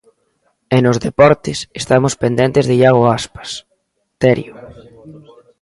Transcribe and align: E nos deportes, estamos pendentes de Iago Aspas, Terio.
E 0.75 0.77
nos 0.85 1.01
deportes, 1.05 1.57
estamos 1.81 2.13
pendentes 2.23 2.65
de 2.69 2.73
Iago 2.81 3.03
Aspas, 3.19 3.49
Terio. 4.21 4.53